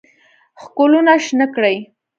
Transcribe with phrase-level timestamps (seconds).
[0.61, 1.75] ښکلونه شنه کړي